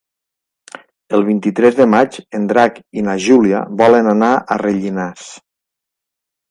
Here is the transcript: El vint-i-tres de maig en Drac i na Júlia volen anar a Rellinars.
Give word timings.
El 1.17 1.25
vint-i-tres 1.27 1.77
de 1.81 1.87
maig 1.91 2.17
en 2.39 2.49
Drac 2.53 2.81
i 3.01 3.07
na 3.11 3.17
Júlia 3.27 3.63
volen 3.83 4.13
anar 4.17 4.35
a 4.57 4.61
Rellinars. 4.67 5.33